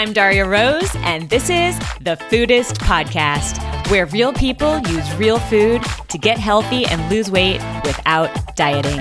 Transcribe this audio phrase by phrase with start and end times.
[0.00, 3.60] I'm Darya Rose, and this is the Foodist Podcast,
[3.90, 8.98] where real people use real food to get healthy and lose weight without dieting.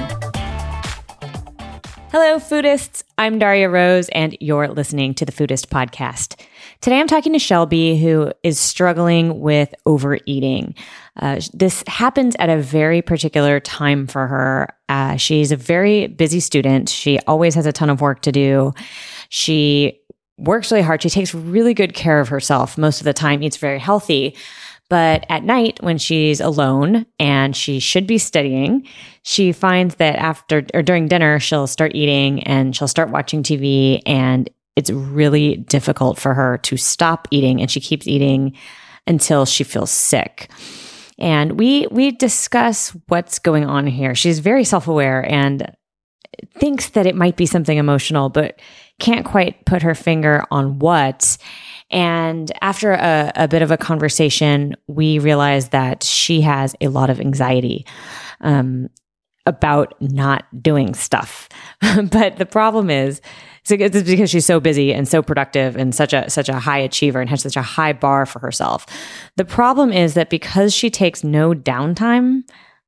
[2.11, 3.03] Hello, foodists.
[3.17, 6.37] I'm Darya Rose, and you're listening to the Foodist Podcast.
[6.81, 10.75] Today I'm talking to Shelby, who is struggling with overeating.
[11.15, 14.67] Uh, this happens at a very particular time for her.
[14.89, 16.89] Uh, she's a very busy student.
[16.89, 18.73] She always has a ton of work to do.
[19.29, 19.98] She
[20.39, 21.01] works really hard.
[21.01, 24.35] She takes really good care of herself most of the time, eats very healthy.
[24.89, 28.87] But at night, when she's alone and she should be studying,
[29.21, 34.01] she finds that after or during dinner, she'll start eating and she'll start watching TV.
[34.07, 37.61] And it's really difficult for her to stop eating.
[37.61, 38.55] And she keeps eating
[39.05, 40.49] until she feels sick.
[41.19, 44.15] And we we discuss what's going on here.
[44.15, 45.71] She's very self-aware and
[46.55, 48.59] thinks that it might be something emotional, but
[48.99, 51.37] can't quite put her finger on what.
[51.89, 57.09] And after a, a bit of a conversation, we realized that she has a lot
[57.09, 57.85] of anxiety.
[58.41, 58.89] Um,
[59.45, 61.49] about not doing stuff.
[62.11, 63.19] but the problem is,
[63.67, 67.19] it's because she's so busy and so productive and such a such a high achiever
[67.19, 68.85] and has such a high bar for herself.
[69.35, 72.43] The problem is that because she takes no downtime,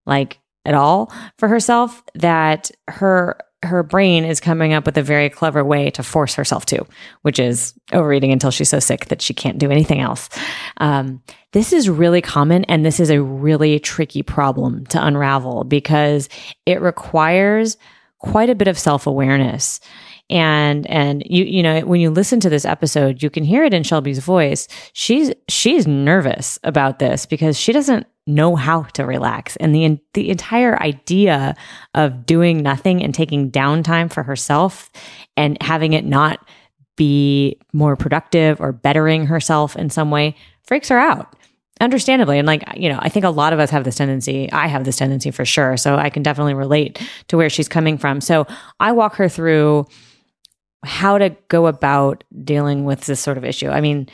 [0.06, 5.30] like at all for herself, that her her brain is coming up with a very
[5.30, 6.86] clever way to force herself to,
[7.22, 10.30] which is overeating until she's so sick that she can't do anything else.
[10.78, 16.28] Um, this is really common and this is a really tricky problem to unravel because
[16.66, 17.78] it requires
[18.18, 19.80] quite a bit of self awareness.
[20.32, 23.74] And and you you know when you listen to this episode, you can hear it
[23.74, 24.68] in Shelby's voice.
[24.94, 29.58] She's she's nervous about this because she doesn't know how to relax.
[29.58, 31.56] And the the entire idea
[31.94, 34.90] of doing nothing and taking downtime for herself
[35.36, 36.48] and having it not
[36.96, 41.36] be more productive or bettering herself in some way freaks her out.
[41.82, 42.38] Understandably.
[42.38, 44.52] And like, you know, I think a lot of us have this tendency.
[44.52, 45.78] I have this tendency for sure.
[45.78, 48.22] So I can definitely relate to where she's coming from.
[48.22, 48.46] So
[48.80, 49.88] I walk her through
[50.84, 53.70] how to go about dealing with this sort of issue.
[53.70, 54.10] I mean,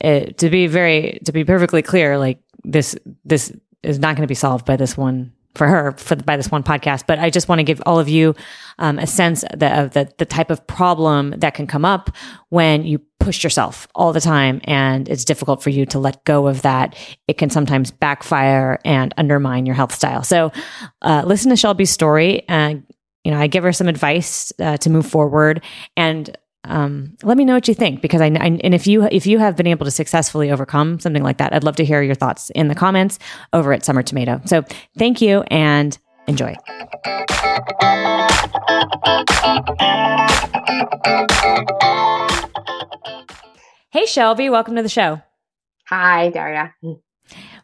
[0.00, 3.52] it, to be very, to be perfectly clear, like this this
[3.82, 6.62] is not going to be solved by this one for her for by this one
[6.62, 8.34] podcast but i just want to give all of you
[8.78, 12.10] um, a sense of the, the, the type of problem that can come up
[12.50, 16.46] when you push yourself all the time and it's difficult for you to let go
[16.46, 16.96] of that
[17.26, 20.52] it can sometimes backfire and undermine your health style so
[21.02, 22.84] uh, listen to shelby's story and
[23.28, 25.62] you know i give her some advice uh, to move forward
[25.98, 26.34] and
[26.64, 29.38] um, let me know what you think because I, I, and if you if you
[29.38, 32.50] have been able to successfully overcome something like that, I'd love to hear your thoughts
[32.50, 33.18] in the comments
[33.52, 34.40] over at Summer Tomato.
[34.44, 34.64] So
[34.98, 35.96] thank you and
[36.26, 36.56] enjoy.
[43.90, 45.22] Hey Shelby, welcome to the show.
[45.88, 46.74] Hi, Darya.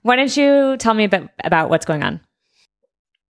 [0.03, 2.21] Why don't you tell me a bit about what's going on?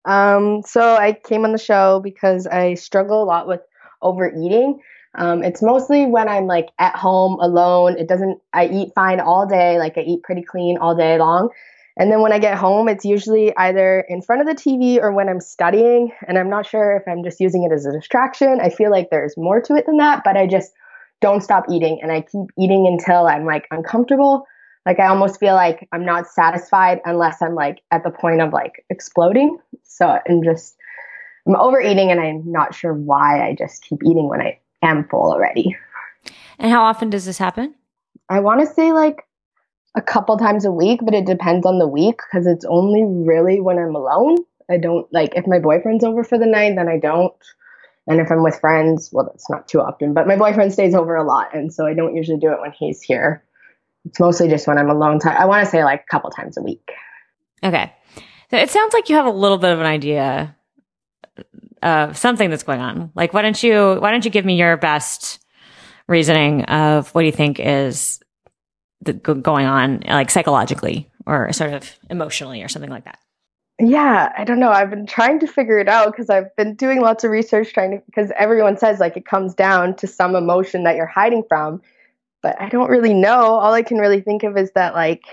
[0.05, 3.61] Um, so I came on the show because I struggle a lot with
[4.01, 4.79] overeating
[5.15, 7.97] um, it's mostly when I'm like at home alone.
[7.97, 11.49] It doesn't, I eat fine all day, like I eat pretty clean all day long.
[11.95, 15.11] And then when I get home, it's usually either in front of the TV or
[15.11, 16.11] when I'm studying.
[16.27, 18.59] And I'm not sure if I'm just using it as a distraction.
[18.59, 20.71] I feel like there's more to it than that, but I just
[21.21, 24.47] don't stop eating and I keep eating until I'm like uncomfortable.
[24.85, 28.51] Like I almost feel like I'm not satisfied unless I'm like at the point of
[28.51, 29.57] like exploding.
[29.83, 30.75] So I'm just,
[31.47, 35.31] I'm overeating and I'm not sure why I just keep eating when I am full
[35.31, 35.75] already.
[36.59, 37.75] And how often does this happen?
[38.29, 39.25] I want to say like
[39.95, 43.61] a couple times a week, but it depends on the week because it's only really
[43.61, 44.37] when I'm alone.
[44.69, 47.33] I don't like if my boyfriend's over for the night, then I don't.
[48.07, 51.15] And if I'm with friends, well, that's not too often, but my boyfriend stays over
[51.15, 51.55] a lot.
[51.55, 53.43] And so I don't usually do it when he's here.
[54.05, 55.19] It's mostly just when I'm alone.
[55.25, 56.91] I want to say like a couple times a week.
[57.63, 57.93] Okay.
[58.49, 60.55] So it sounds like you have a little bit of an idea
[61.81, 63.11] uh, of something that's going on.
[63.15, 65.43] Like, why don't you, why don't you give me your best
[66.07, 68.19] reasoning of what do you think is
[69.01, 73.19] the, going on, like psychologically or sort of emotionally or something like that?
[73.79, 74.69] Yeah, I don't know.
[74.69, 77.91] I've been trying to figure it out because I've been doing lots of research trying
[77.91, 81.81] to, because everyone says like it comes down to some emotion that you're hiding from.
[82.43, 83.55] But I don't really know.
[83.55, 85.23] All I can really think of is that like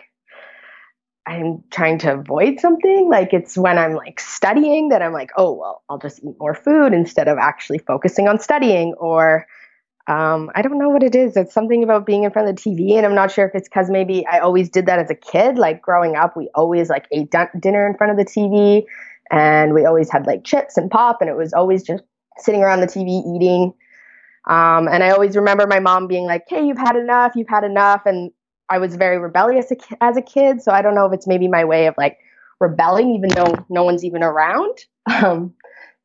[1.27, 3.09] I'm trying to avoid something.
[3.11, 6.55] Like it's when I'm like studying that I'm like, oh, well, I'll just eat more
[6.55, 8.95] food instead of actually focusing on studying.
[8.95, 9.47] Or
[10.07, 11.37] um, I don't know what it is.
[11.37, 12.97] It's something about being in front of the TV.
[12.97, 15.59] And I'm not sure if it's because maybe I always did that as a kid.
[15.59, 18.85] Like growing up, we always like ate d- dinner in front of the TV
[19.31, 22.03] and we always had like chips and pop and it was always just
[22.39, 23.73] sitting around the TV eating.
[24.49, 27.33] Um, and I always remember my mom being like, "Hey, you've had enough.
[27.37, 28.31] You've had enough." And
[28.69, 31.65] I was very rebellious as a kid, so I don't know if it's maybe my
[31.65, 32.19] way of like
[32.61, 34.79] rebelling, even though no one's even around.
[35.11, 35.55] Um,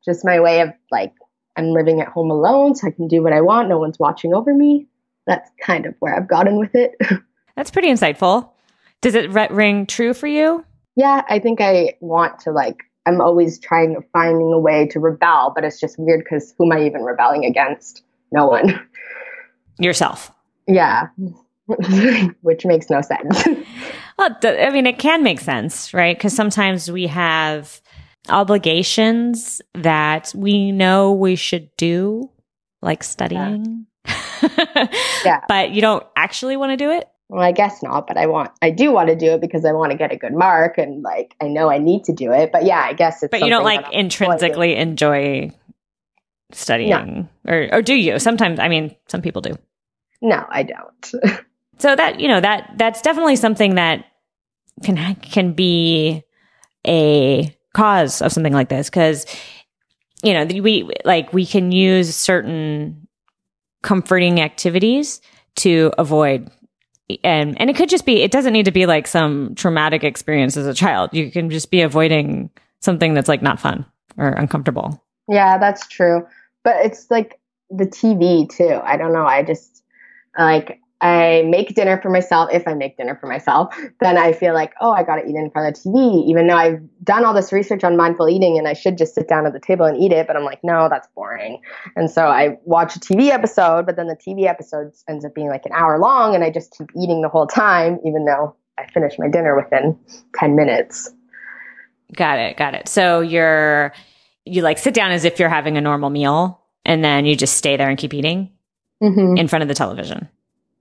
[0.04, 1.12] just my way of like
[1.56, 3.68] I'm living at home alone, so I can do what I want.
[3.68, 4.86] No one's watching over me.
[5.26, 6.92] That's kind of where I've gotten with it.
[7.56, 8.50] That's pretty insightful.
[9.00, 10.64] Does it ring true for you?
[10.96, 12.78] Yeah, I think I want to like.
[13.06, 16.66] I'm always trying to finding a way to rebel, but it's just weird because who
[16.66, 18.02] am I even rebelling against?
[18.36, 18.86] No one.
[19.78, 20.30] Yourself.
[20.68, 21.06] Yeah,
[22.42, 23.44] which makes no sense.
[24.18, 26.16] well, I mean, it can make sense, right?
[26.16, 27.80] Because sometimes we have
[28.28, 32.30] obligations that we know we should do,
[32.82, 33.86] like studying.
[34.04, 34.88] Yeah.
[35.24, 35.40] yeah.
[35.48, 37.08] But you don't actually want to do it?
[37.28, 39.72] Well, I guess not, but I want I do want to do it because I
[39.72, 42.52] want to get a good mark and like I know I need to do it.
[42.52, 45.52] But yeah, I guess it's But you don't like intrinsically enjoy
[46.52, 47.52] studying no.
[47.52, 48.18] or or do you?
[48.18, 49.54] Sometimes I mean, some people do.
[50.22, 51.44] No, I don't.
[51.78, 54.06] so that, you know, that that's definitely something that
[54.82, 56.22] can can be
[56.86, 59.26] a cause of something like this because
[60.22, 63.06] you know we like we can use certain
[63.82, 65.20] comforting activities
[65.56, 66.50] to avoid
[67.22, 70.56] and and it could just be it doesn't need to be like some traumatic experience
[70.56, 72.50] as a child you can just be avoiding
[72.80, 73.84] something that's like not fun
[74.16, 76.26] or uncomfortable yeah that's true
[76.62, 77.40] but it's like
[77.70, 79.82] the tv too i don't know i just
[80.38, 84.54] like I make dinner for myself, if I make dinner for myself, then I feel
[84.54, 87.24] like, oh, I got to eat in front of the TV, even though I've done
[87.24, 89.84] all this research on mindful eating and I should just sit down at the table
[89.84, 90.26] and eat it.
[90.26, 91.60] But I'm like, no, that's boring.
[91.96, 95.48] And so I watch a TV episode, but then the TV episode ends up being
[95.48, 98.86] like an hour long and I just keep eating the whole time, even though I
[98.90, 99.98] finish my dinner within
[100.36, 101.12] 10 minutes.
[102.14, 102.56] Got it.
[102.56, 102.88] Got it.
[102.88, 103.92] So you're,
[104.46, 107.56] you like sit down as if you're having a normal meal and then you just
[107.56, 108.50] stay there and keep eating
[109.02, 109.36] mm-hmm.
[109.36, 110.28] in front of the television.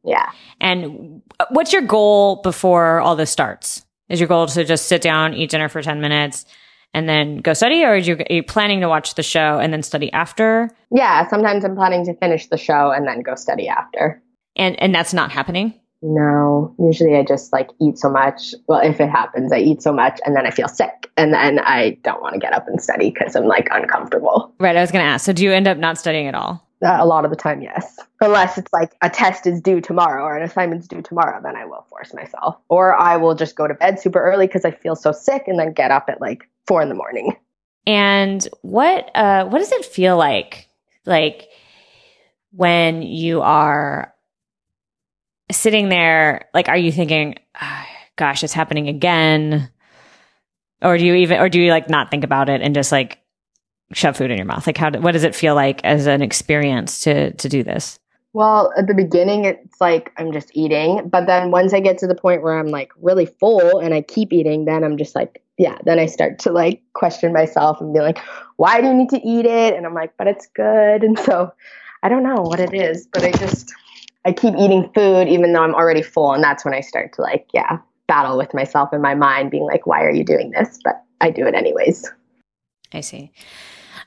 [0.04, 0.32] Yeah.
[0.62, 3.84] And what's your goal before all this starts?
[4.08, 6.46] Is your goal to just sit down, eat dinner for 10 minutes,
[6.94, 7.84] and then go study?
[7.84, 10.70] Or are you, are you planning to watch the show and then study after?
[10.92, 11.28] Yeah.
[11.28, 14.22] Sometimes I'm planning to finish the show and then go study after.
[14.56, 15.74] And, and that's not happening?
[16.08, 18.54] No, usually I just like eat so much.
[18.68, 21.58] Well, if it happens, I eat so much and then I feel sick and then
[21.60, 24.54] I don't want to get up and study because I'm like uncomfortable.
[24.60, 24.76] Right.
[24.76, 25.26] I was going to ask.
[25.26, 26.64] So do you end up not studying at all?
[26.84, 27.98] Uh, a lot of the time, yes.
[28.22, 31.66] Unless it's like a test is due tomorrow or an assignment's due tomorrow, then I
[31.66, 32.56] will force myself.
[32.70, 35.58] Or I will just go to bed super early because I feel so sick and
[35.58, 37.36] then get up at like four in the morning.
[37.88, 40.70] And what uh what does it feel like?
[41.06, 41.48] Like
[42.52, 44.14] when you are
[45.52, 49.70] sitting there, like are you thinking, oh, gosh, it's happening again?
[50.82, 53.20] Or do you even or do you like not think about it and just like
[53.94, 54.66] shove food in your mouth?
[54.68, 54.92] Like, how?
[54.92, 58.00] what does it feel like as an experience to to do this?
[58.34, 62.08] Well, at the beginning, it's like I'm just eating, but then once I get to
[62.08, 65.42] the point where I'm like really full and I keep eating, then I'm just like,
[65.58, 68.20] yeah, then I start to like question myself and be like,
[68.58, 69.74] why do you need to eat it?
[69.74, 71.04] And I'm like, but it's good.
[71.04, 71.54] And so
[72.04, 73.74] I don't know what it is, but I just
[74.26, 77.22] I keep eating food even though I'm already full, and that's when I start to
[77.22, 77.78] like, yeah,
[78.08, 80.80] battle with myself in my mind, being like, why are you doing this?
[80.84, 82.10] But I do it anyways.
[82.94, 83.32] I see.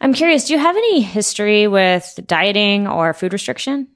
[0.01, 3.89] I'm curious, do you have any history with dieting or food restriction?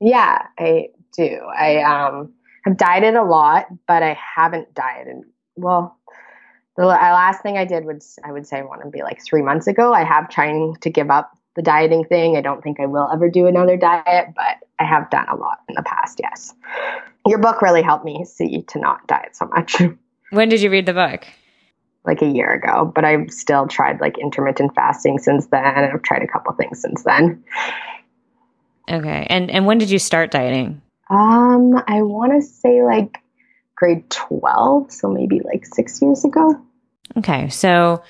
[0.00, 1.38] Yeah, I do.
[1.56, 2.32] I um,
[2.64, 5.22] have dieted a lot, but I haven't dieted.
[5.54, 5.96] Well,
[6.76, 9.42] the last thing I did was I would say I want to be like three
[9.42, 9.92] months ago.
[9.92, 12.36] I have trying to give up the dieting thing.
[12.36, 15.58] I don't think I will ever do another diet, but I have done a lot
[15.68, 16.20] in the past.
[16.22, 16.54] Yes,
[17.26, 19.80] your book really helped me see to not diet so much.
[20.30, 21.26] When did you read the book?
[22.04, 25.64] like a year ago, but I've still tried like intermittent fasting since then.
[25.64, 27.42] And I've tried a couple things since then.
[28.90, 29.26] Okay.
[29.30, 30.82] And and when did you start dieting?
[31.10, 33.18] Um, I want to say like
[33.76, 36.60] grade 12, so maybe like 6 years ago.
[37.18, 37.48] Okay.
[37.48, 38.02] So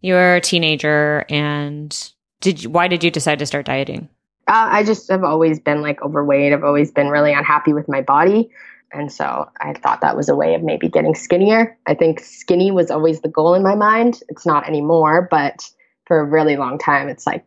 [0.00, 2.12] you're a teenager and
[2.46, 4.08] did you, why did you decide to start dieting?
[4.46, 6.52] Uh, I just have always been like overweight.
[6.52, 8.50] I've always been really unhappy with my body.
[8.92, 11.76] And so I thought that was a way of maybe getting skinnier.
[11.86, 14.22] I think skinny was always the goal in my mind.
[14.28, 15.68] It's not anymore, but
[16.04, 17.44] for a really long time, it's like,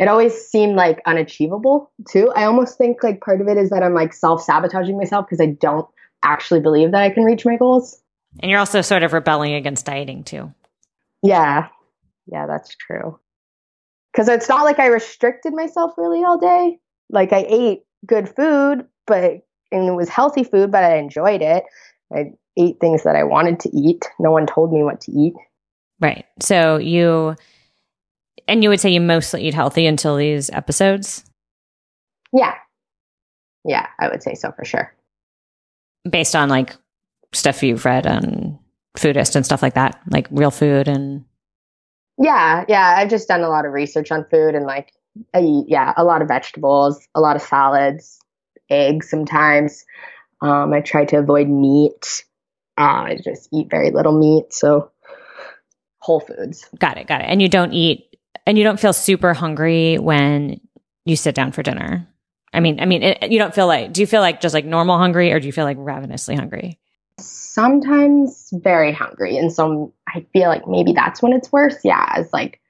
[0.00, 2.32] it always seemed like unachievable too.
[2.34, 5.40] I almost think like part of it is that I'm like self sabotaging myself because
[5.40, 5.86] I don't
[6.24, 8.02] actually believe that I can reach my goals.
[8.40, 10.52] And you're also sort of rebelling against dieting too.
[11.22, 11.68] Yeah.
[12.26, 13.20] Yeah, that's true.
[14.16, 16.78] Because it's not like I restricted myself really all day.
[17.10, 21.64] Like I ate good food, but and it was healthy food, but I enjoyed it.
[22.10, 24.06] I ate things that I wanted to eat.
[24.18, 25.34] No one told me what to eat.
[26.00, 26.24] Right.
[26.40, 27.36] So you,
[28.48, 31.22] and you would say you mostly eat healthy until these episodes?
[32.32, 32.54] Yeah.
[33.66, 34.94] Yeah, I would say so for sure.
[36.08, 36.74] Based on like
[37.34, 38.58] stuff you've read on
[38.96, 41.26] Foodist and stuff like that, like real food and.
[42.18, 42.94] Yeah, yeah.
[42.98, 44.92] I've just done a lot of research on food and like
[45.34, 48.18] I eat, yeah, a lot of vegetables, a lot of salads,
[48.70, 49.84] eggs sometimes.
[50.40, 52.24] Um, I try to avoid meat.
[52.78, 54.52] Uh, I just eat very little meat.
[54.52, 54.90] So
[55.98, 56.68] whole foods.
[56.78, 57.06] Got it.
[57.06, 57.24] Got it.
[57.24, 60.60] And you don't eat, and you don't feel super hungry when
[61.04, 62.06] you sit down for dinner.
[62.52, 63.92] I mean, I mean, it, you don't feel like.
[63.92, 66.78] Do you feel like just like normal hungry, or do you feel like ravenously hungry?
[67.18, 71.78] Sometimes very hungry, and so I feel like maybe that's when it's worse.
[71.82, 72.60] Yeah, it's like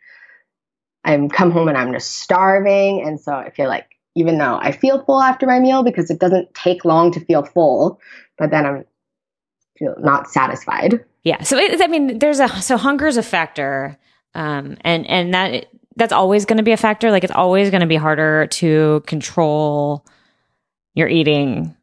[1.04, 4.72] I'm come home and I'm just starving, and so I feel like even though I
[4.72, 8.00] feel full after my meal because it doesn't take long to feel full,
[8.38, 8.84] but then I'm
[9.78, 11.04] feel not satisfied.
[11.22, 11.42] Yeah.
[11.42, 13.98] So it, I mean, there's a so hunger is a factor,
[14.34, 17.10] um, and and that that's always going to be a factor.
[17.10, 20.04] Like it's always going to be harder to control
[20.94, 21.76] your eating,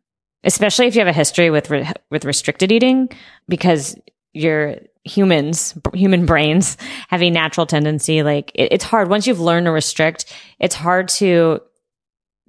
[0.44, 3.10] especially if you have a history with re- with restricted eating,
[3.48, 3.98] because
[4.34, 6.78] your humans human brains
[7.10, 9.10] have a natural tendency like it, it's hard.
[9.10, 11.62] Once you've learned to restrict it's hard to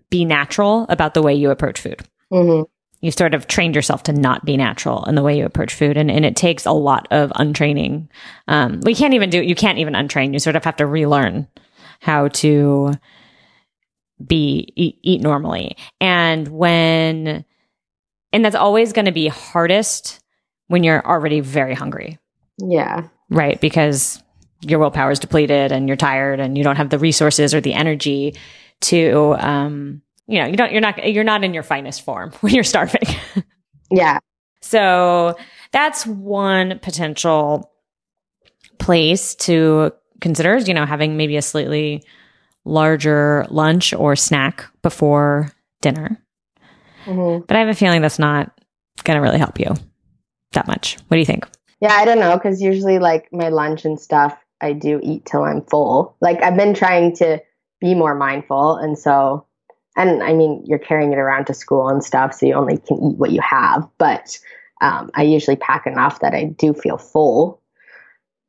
[0.08, 2.00] be natural about the way you approach food.
[2.32, 2.62] Mm-hmm.
[3.00, 5.96] you've sort of trained yourself to not be natural in the way you approach food
[5.96, 8.08] and, and it takes a lot of untraining.
[8.46, 10.32] Um, we can't even do you can't even untrain.
[10.32, 11.48] You sort of have to relearn
[12.00, 12.92] how to
[14.24, 15.76] be eat, eat normally.
[16.00, 17.44] And when
[18.34, 20.20] and that's always going to be hardest
[20.66, 22.18] when you're already very hungry
[22.58, 23.08] Yeah.
[23.30, 24.22] right because
[24.60, 27.72] your willpower is depleted and you're tired and you don't have the resources or the
[27.74, 28.34] energy
[28.80, 32.52] to um you know you don't you're not you're not in your finest form when
[32.54, 33.06] you're starving
[33.90, 34.18] Yeah.
[34.60, 35.36] so
[35.72, 37.70] that's one potential
[38.78, 42.02] place to consider is, you know having maybe a slightly
[42.64, 46.18] larger lunch or snack before dinner
[47.04, 48.52] hmm but i have a feeling that's not
[49.04, 49.74] going to really help you
[50.52, 51.46] that much what do you think
[51.80, 55.42] Yeah, I don't know because usually like my lunch and stuff, I do eat till
[55.42, 56.16] I'm full.
[56.20, 57.42] Like I've been trying to
[57.80, 59.44] be more mindful, and so,
[59.96, 62.96] and I mean, you're carrying it around to school and stuff, so you only can
[63.04, 63.86] eat what you have.
[63.98, 64.38] But
[64.80, 67.60] um, I usually pack enough that I do feel full.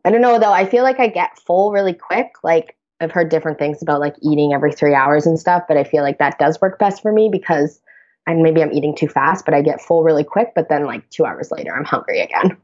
[0.06, 0.54] I don't know though.
[0.54, 2.32] I feel like I get full really quick.
[2.44, 5.84] Like I've heard different things about like eating every three hours and stuff, but I
[5.84, 7.82] feel like that does work best for me because,
[8.28, 10.54] and maybe I'm eating too fast, but I get full really quick.
[10.56, 12.58] But then like two hours later, I'm hungry again.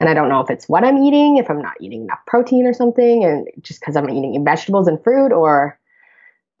[0.00, 2.66] And I don't know if it's what I'm eating, if I'm not eating enough protein
[2.66, 5.78] or something, and just because I'm eating vegetables and fruit, or,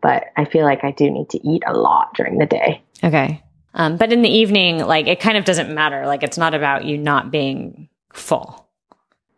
[0.00, 2.82] but I feel like I do need to eat a lot during the day.
[3.02, 3.42] Okay.
[3.74, 6.06] Um, but in the evening, like it kind of doesn't matter.
[6.06, 8.68] Like it's not about you not being full.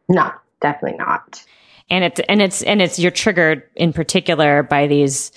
[0.09, 1.43] No, definitely not.
[1.89, 5.33] And it's and it's and it's you're triggered in particular by these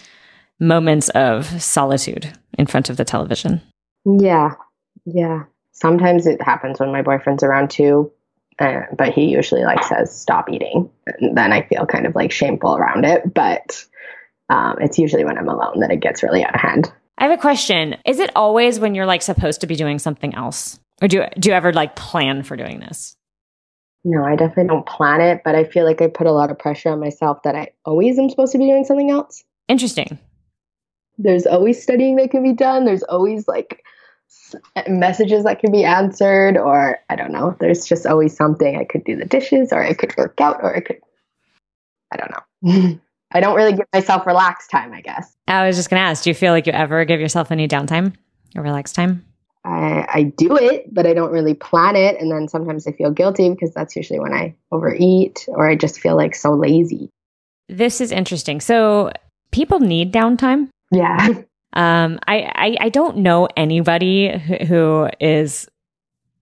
[0.59, 3.61] moments of solitude in front of the television.
[4.05, 4.55] Yeah.
[5.05, 5.43] Yeah.
[5.71, 8.11] Sometimes it happens when my boyfriend's around too,
[8.59, 10.89] uh, but he usually like says stop eating.
[11.05, 13.33] And then I feel kind of like shameful around it.
[13.33, 13.85] But
[14.49, 16.91] um, it's usually when I'm alone that it gets really out of hand.
[17.17, 17.95] I have a question.
[18.05, 20.79] Is it always when you're like supposed to be doing something else?
[21.01, 23.15] Or do do you ever like plan for doing this?
[24.03, 26.57] No, I definitely don't plan it, but I feel like I put a lot of
[26.57, 29.43] pressure on myself that I always am supposed to be doing something else.
[29.67, 30.17] Interesting.
[31.17, 32.85] There's always studying that can be done.
[32.85, 33.83] There's always like
[34.87, 37.55] messages that can be answered, or I don't know.
[37.59, 38.77] There's just always something.
[38.77, 40.99] I could do the dishes, or I could work out, or I could,
[42.11, 42.99] I don't know.
[43.31, 45.35] I don't really give myself relaxed time, I guess.
[45.47, 47.67] I was just going to ask, do you feel like you ever give yourself any
[47.67, 48.15] downtime
[48.55, 49.25] or relaxed time?
[49.65, 52.19] I, I do it, but I don't really plan it.
[52.21, 55.99] And then sometimes I feel guilty because that's usually when I overeat or I just
[55.99, 57.09] feel like so lazy.
[57.67, 58.61] This is interesting.
[58.61, 59.11] So
[59.51, 60.69] people need downtime.
[60.91, 61.27] Yeah.
[61.73, 65.67] Um, I, I, I don't know anybody who- who is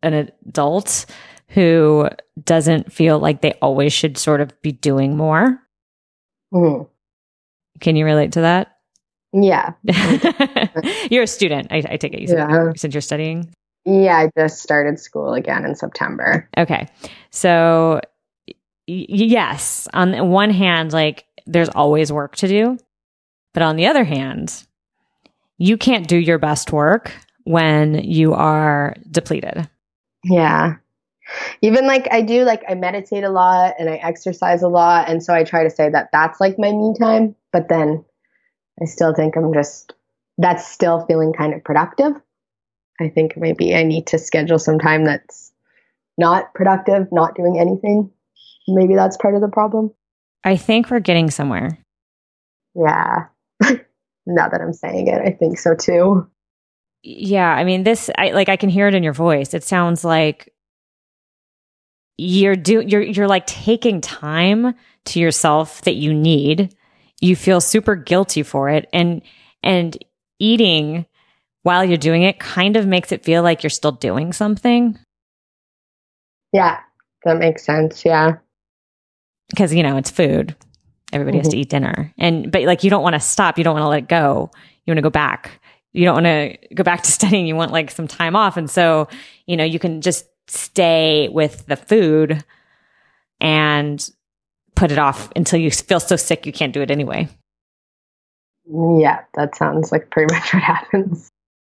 [0.04, 1.06] an adult
[1.50, 2.08] who
[2.44, 5.60] doesn't feel like they always should sort of be doing more.
[6.54, 6.88] Mhm.
[7.82, 8.78] Can you relate to that?
[9.34, 9.74] Yeah.
[11.12, 11.68] you're a student.
[11.72, 12.72] I, I take it you said, Yeah.
[12.76, 13.54] since you're studying.
[13.86, 14.18] Yeah.
[14.18, 16.48] I just started school again in September.
[16.58, 16.88] Okay.
[17.32, 18.00] So,
[18.48, 18.54] y-
[18.88, 22.78] yes, on one hand, like there's always work to do.
[23.56, 24.66] But on the other hand,
[25.58, 27.14] you can't do your best work
[27.46, 29.70] when you are depleted.
[30.26, 30.76] Yeah.
[31.62, 35.08] Even like I do, like I meditate a lot and I exercise a lot.
[35.08, 37.34] And so I try to say that that's like my me time.
[37.54, 38.04] But then
[38.82, 39.94] I still think I'm just,
[40.38, 42.12] that's still feeling kind of productive.
[43.00, 45.54] I think maybe I need to schedule some time that's
[46.18, 48.12] not productive, not doing anything.
[48.68, 49.94] Maybe that's part of the problem.
[50.44, 51.78] I think we're getting somewhere.
[52.76, 53.28] Yeah.
[54.26, 55.22] now that I'm saying it.
[55.22, 56.28] I think so too.
[57.04, 59.54] Yeah, I mean this I like I can hear it in your voice.
[59.54, 60.52] It sounds like
[62.18, 64.74] you're do you're you're like taking time
[65.06, 66.76] to yourself that you need.
[67.22, 69.22] You feel super guilty for it and
[69.62, 69.98] and
[70.40, 71.06] eating
[71.64, 75.00] while you're doing it kind of makes it feel like you're still doing something.
[76.54, 76.80] Yeah,
[77.24, 78.06] that makes sense.
[78.06, 78.38] Yeah.
[79.50, 80.56] Because, you know, it's food.
[81.14, 81.46] Everybody mm-hmm.
[81.46, 82.14] has to eat dinner.
[82.18, 83.58] And, but like, you don't want to stop.
[83.58, 84.50] You don't want to let it go.
[84.86, 85.60] You want to go back.
[85.94, 87.48] You don't want to go back to studying.
[87.48, 88.58] You want like some time off.
[88.58, 89.08] And so,
[89.46, 92.44] you know, you can just stay with the food
[93.40, 94.10] and
[94.76, 97.28] put it off until you feel so sick you can't do it anyway.
[98.68, 101.32] Yeah, that sounds like pretty much what happens.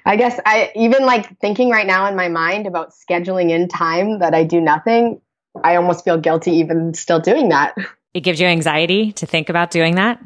[0.05, 4.19] I guess I even like thinking right now in my mind about scheduling in time
[4.19, 5.21] that I do nothing.
[5.63, 7.75] I almost feel guilty even still doing that.
[8.13, 10.19] It gives you anxiety to think about doing that?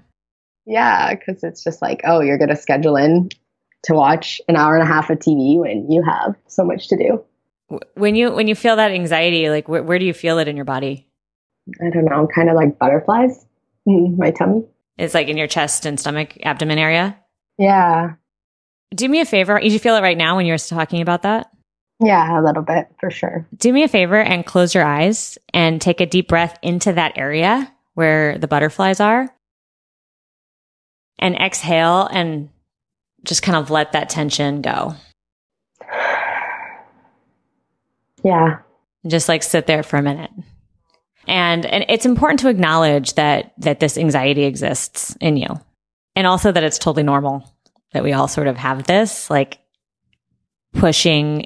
[0.66, 3.30] Yeah, because it's just like, oh, you're going to schedule in
[3.84, 6.98] to watch an hour and a half of TV when you have so much to
[6.98, 7.24] do.
[7.96, 10.56] When you when you feel that anxiety, like wh- where do you feel it in
[10.56, 11.08] your body?
[11.82, 13.46] I don't know, kind of like butterflies
[13.86, 14.64] in my tummy.
[14.98, 17.18] It's like in your chest and stomach, abdomen area.
[17.58, 18.14] Yeah.
[18.94, 19.60] Do me a favor.
[19.60, 21.51] Did you feel it right now when you were talking about that?
[22.04, 23.46] Yeah, a little bit for sure.
[23.56, 27.16] Do me a favor and close your eyes and take a deep breath into that
[27.16, 29.30] area where the butterflies are.
[31.20, 32.50] And exhale and
[33.24, 34.96] just kind of let that tension go.
[38.24, 38.60] Yeah.
[39.06, 40.32] Just like sit there for a minute.
[41.28, 45.50] And and it's important to acknowledge that that this anxiety exists in you.
[46.16, 47.48] And also that it's totally normal
[47.94, 49.60] that we all sort of have this like
[50.74, 51.46] pushing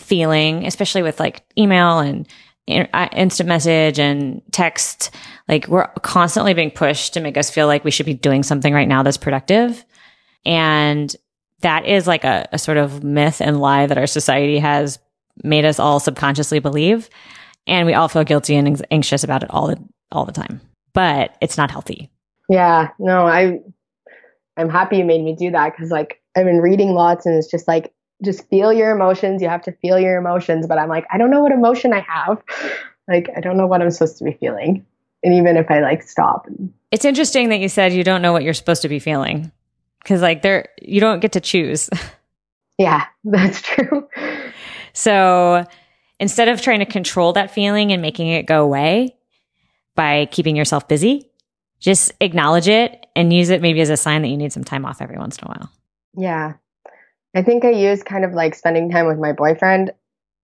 [0.00, 2.26] feeling, especially with like email and
[2.68, 5.10] uh, instant message and text.
[5.48, 8.72] Like we're constantly being pushed to make us feel like we should be doing something
[8.72, 9.84] right now that's productive.
[10.44, 11.14] And
[11.60, 14.98] that is like a, a sort of myth and lie that our society has
[15.42, 17.10] made us all subconsciously believe.
[17.66, 19.78] And we all feel guilty and anxious about it all the,
[20.10, 20.60] all the time,
[20.94, 22.10] but it's not healthy.
[22.48, 23.60] Yeah, no, I
[24.56, 27.50] I'm happy you made me do that because like I've been reading lots and it's
[27.50, 27.92] just like
[28.24, 29.42] just feel your emotions.
[29.42, 32.00] You have to feel your emotions, but I'm like I don't know what emotion I
[32.00, 32.42] have.
[33.08, 34.86] Like I don't know what I'm supposed to be feeling.
[35.24, 36.46] And even if I like stop.
[36.92, 39.50] It's interesting that you said you don't know what you're supposed to be feeling
[40.04, 41.90] cuz like there you don't get to choose.
[42.78, 44.08] Yeah, that's true.
[44.92, 45.64] So
[46.18, 49.16] instead of trying to control that feeling and making it go away
[49.94, 51.30] by keeping yourself busy,
[51.78, 54.84] just acknowledge it and use it maybe as a sign that you need some time
[54.84, 55.70] off every once in a while.
[56.16, 56.54] Yeah.
[57.34, 59.92] I think I use kind of like spending time with my boyfriend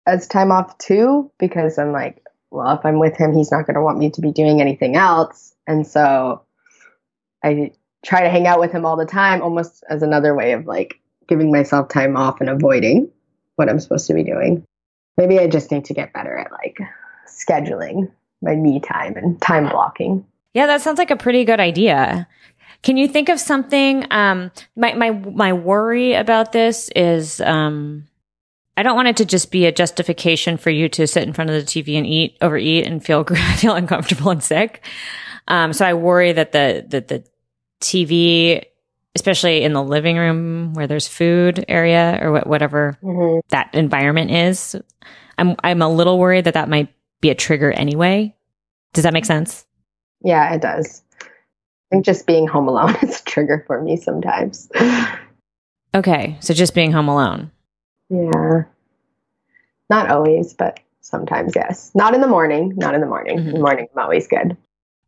[0.06, 3.74] as time off too, because I'm like, well, if I'm with him, he's not going
[3.74, 5.54] to want me to be doing anything else.
[5.66, 6.42] And so
[7.42, 7.72] I
[8.04, 11.00] try to hang out with him all the time, almost as another way of like
[11.26, 13.10] giving myself time off and avoiding
[13.56, 14.64] what I'm supposed to be doing.
[15.16, 16.78] Maybe I just need to get better at like
[17.26, 18.10] scheduling
[18.42, 20.26] my me time and time blocking.
[20.52, 22.28] Yeah, that sounds like a pretty good idea.
[22.82, 24.06] Can you think of something?
[24.10, 28.06] Um, my my my worry about this is um,
[28.76, 31.50] I don't want it to just be a justification for you to sit in front
[31.50, 33.24] of the TV and eat, overeat, and feel
[33.56, 34.84] feel uncomfortable and sick.
[35.46, 37.24] Um, so I worry that the that the
[37.80, 38.64] TV,
[39.14, 43.40] especially in the living room where there's food area or wh- whatever mm-hmm.
[43.50, 44.76] that environment is,
[45.38, 46.88] I'm I'm a little worried that that might
[47.20, 48.34] be a trigger anyway.
[48.92, 49.66] Does that make sense?
[50.22, 51.03] Yeah, it does.
[51.94, 54.68] Think just being home alone is a trigger for me sometimes.
[55.94, 57.52] Okay, so just being home alone.
[58.10, 58.64] Yeah.
[59.88, 61.92] Not always, but sometimes, yes.
[61.94, 62.72] Not in the morning.
[62.74, 63.38] Not in the morning.
[63.38, 63.48] Mm-hmm.
[63.48, 64.56] In the morning, I'm always good.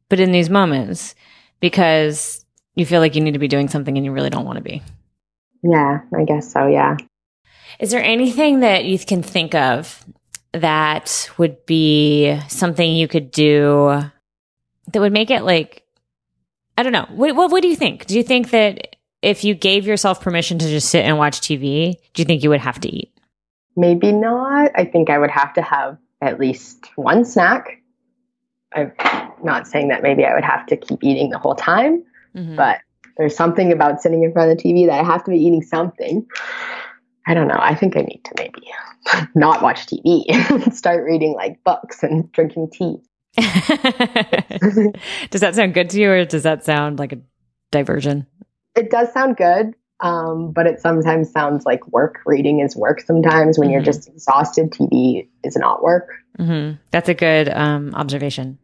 [0.09, 1.16] But in these moments,
[1.59, 2.44] because
[2.77, 4.62] you feel like you need to be doing something and you really don't want to
[4.62, 4.81] be.
[5.64, 6.68] Yeah, I guess so.
[6.68, 6.99] Yeah.
[7.81, 10.05] Is there anything that you can think of
[10.53, 14.05] that would be something you could do
[14.92, 15.83] that would make it like
[16.77, 17.07] I don't know.
[17.11, 18.07] What, what, what do you think?
[18.07, 21.95] Do you think that if you gave yourself permission to just sit and watch TV,
[22.15, 23.12] do you think you would have to eat?
[23.77, 24.71] Maybe not.
[24.75, 27.83] I think I would have to have at least one snack.
[28.73, 28.93] I'm
[29.43, 32.03] not saying that maybe I would have to keep eating the whole time,
[32.35, 32.57] mm-hmm.
[32.57, 32.81] but
[33.17, 35.62] there's something about sitting in front of the TV that I have to be eating
[35.62, 36.27] something.
[37.27, 37.59] I don't know.
[37.59, 38.71] I think I need to maybe
[39.35, 42.99] not watch TV and start reading like books and drinking tea.
[45.31, 47.18] does that sound good to you, or does that sound like a
[47.70, 48.27] diversion?
[48.75, 52.20] It does sound good, um, but it sometimes sounds like work.
[52.27, 53.75] Reading is work sometimes when mm-hmm.
[53.75, 54.70] you're just exhausted.
[54.70, 56.09] TV is not work.
[56.38, 56.77] Mm-hmm.
[56.90, 58.59] That's a good um, observation.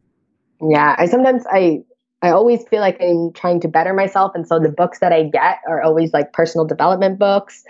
[0.61, 1.85] Yeah, I sometimes I
[2.23, 4.33] I always feel like I'm trying to better myself.
[4.35, 7.65] And so the books that I get are always like personal development books.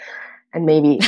[0.54, 1.00] And maybe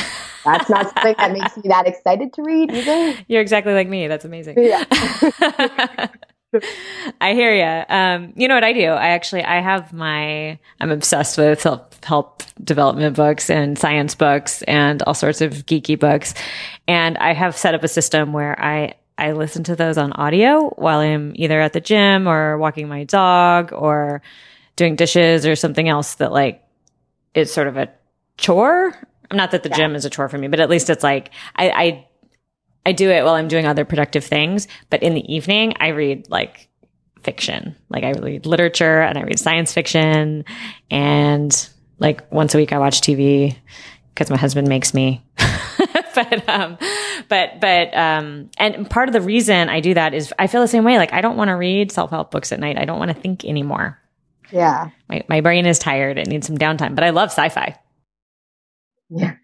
[0.43, 3.17] that's not something that makes me that excited to read either.
[3.27, 4.07] You're exactly like me.
[4.07, 4.55] That's amazing.
[4.57, 4.85] Yeah.
[7.21, 7.95] I hear you.
[7.95, 8.85] Um, you know what I do?
[8.85, 14.61] I actually, I have my, I'm obsessed with self help development books and science books
[14.63, 16.33] and all sorts of geeky books.
[16.87, 20.69] And I have set up a system where I, I listen to those on audio
[20.75, 24.21] while I'm either at the gym or walking my dog or
[24.75, 26.63] doing dishes or something else that like
[27.33, 27.89] is sort of a
[28.37, 28.95] chore.
[29.35, 29.77] Not that the yeah.
[29.77, 32.07] gym is a chore for me, but at least it's like I, I
[32.85, 34.67] I do it while I'm doing other productive things.
[34.89, 36.69] But in the evening, I read like
[37.23, 37.75] fiction.
[37.89, 40.45] Like I read literature and I read science fiction.
[40.91, 41.69] And
[41.99, 43.57] like once a week, I watch TV
[44.13, 45.25] because my husband makes me.
[46.15, 46.77] but um,
[47.27, 50.67] but but um, and part of the reason I do that is I feel the
[50.67, 50.97] same way.
[50.97, 52.77] Like I don't want to read self help books at night.
[52.77, 53.99] I don't want to think anymore.
[54.51, 56.17] Yeah, my my brain is tired.
[56.17, 56.95] It needs some downtime.
[56.95, 57.77] But I love sci fi.
[59.09, 59.35] Yeah,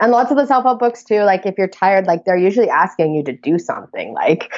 [0.00, 1.22] and lots of the self help books too.
[1.22, 4.12] Like if you're tired, like they're usually asking you to do something.
[4.14, 4.52] Like,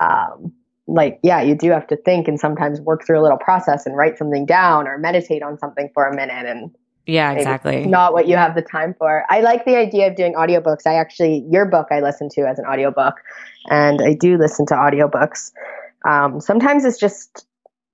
[0.00, 0.52] um,
[0.86, 3.96] like yeah, you do have to think and sometimes work through a little process and
[3.96, 6.74] write something down or meditate on something for a minute and
[7.06, 7.86] yeah, exactly.
[7.86, 9.24] Not what you have the time for.
[9.28, 10.86] I like the idea of doing audiobooks.
[10.86, 13.14] I actually, your book I listen to as an audiobook,
[13.68, 15.50] and I do listen to audiobooks.
[16.04, 17.46] Um, sometimes it's just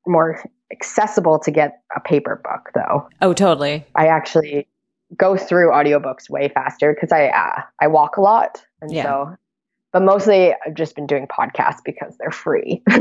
[0.06, 3.08] more accessible to get a paper book, though.
[3.22, 3.86] Oh, totally.
[3.94, 4.66] I actually
[5.16, 9.02] go through audiobooks way faster because I uh, I walk a lot, and yeah.
[9.04, 9.36] so.
[9.92, 12.82] But mostly, I've just been doing podcasts because they're free.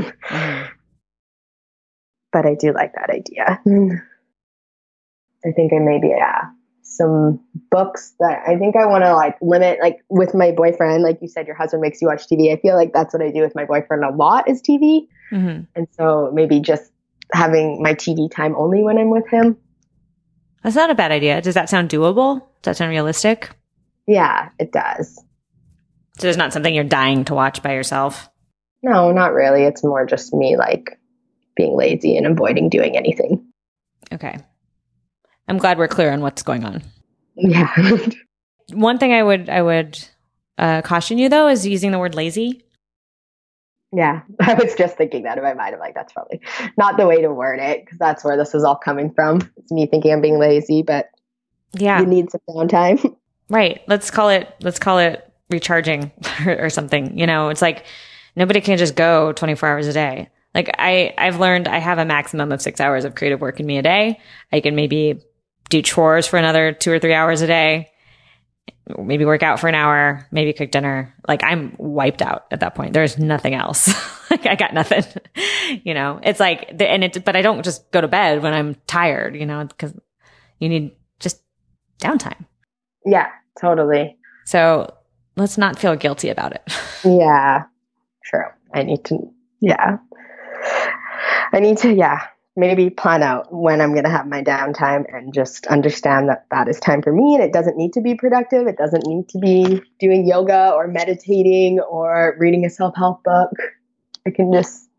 [2.36, 3.62] But I do like that idea.
[5.46, 6.50] I think I maybe yeah
[6.82, 7.40] some
[7.72, 11.30] books that I think I want to like limit like with my boyfriend like you
[11.30, 13.56] said your husband makes you watch TV I feel like that's what I do with
[13.56, 15.62] my boyfriend a lot is TV mm-hmm.
[15.76, 16.92] and so maybe just
[17.34, 19.58] having my TV time only when I'm with him
[20.66, 21.42] that's not a bad idea.
[21.42, 22.40] Does that sound doable?
[22.40, 23.52] Does that sound realistic?
[24.08, 25.24] Yeah it does.
[26.18, 28.28] So it's not something you're dying to watch by yourself?
[28.82, 29.62] No not really.
[29.64, 31.00] It's more just me like
[31.56, 33.46] being lazy and avoiding doing anything.
[34.12, 34.40] Okay.
[35.48, 36.82] I'm glad we're clear on what's going on.
[37.36, 37.72] Yeah.
[38.74, 40.04] One thing I would I would
[40.58, 42.65] uh, caution you though is using the word lazy.
[43.96, 45.74] Yeah, I was just thinking that in my mind.
[45.74, 46.42] I'm like, that's probably
[46.78, 49.50] not the way to word it because that's where this is all coming from.
[49.58, 51.10] It's me thinking I'm being lazy, but
[51.74, 53.16] yeah, you need some downtime.
[53.48, 53.82] Right.
[53.88, 54.52] Let's call it.
[54.62, 56.12] Let's call it recharging
[56.48, 57.16] or, or something.
[57.16, 57.86] You know, it's like
[58.36, 60.30] nobody can just go 24 hours a day.
[60.56, 63.68] Like I, I've learned I have a maximum of six hours of creative work in
[63.68, 64.20] me a day.
[64.52, 65.22] I can maybe
[65.70, 67.92] do chores for another two or three hours a day,
[69.00, 71.14] maybe work out for an hour, maybe cook dinner.
[71.28, 72.94] Like I'm wiped out at that point.
[72.94, 73.88] There's nothing else.
[74.30, 75.04] like I got nothing,
[75.84, 78.76] you know, it's like, and it, but I don't just go to bed when I'm
[78.88, 79.94] tired, you know, because
[80.60, 81.42] you need just
[82.00, 82.46] downtime.
[83.06, 83.28] Yeah,
[83.60, 84.18] totally.
[84.46, 84.94] So
[85.36, 86.64] let's not feel guilty about it.
[87.04, 87.64] yeah,
[88.26, 88.46] true.
[88.74, 89.20] I need to,
[89.62, 89.98] yeah.
[91.54, 95.34] I need to, yeah, maybe plan out when I'm going to have my downtime and
[95.34, 98.68] just understand that that is time for me and it doesn't need to be productive.
[98.68, 103.52] It doesn't need to be doing yoga or meditating or reading a self help book.
[104.26, 104.90] I can just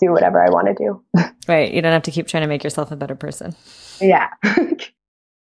[0.00, 1.02] do whatever I want to do.
[1.46, 1.74] Right.
[1.74, 3.54] You don't have to keep trying to make yourself a better person.
[4.00, 4.30] Yeah.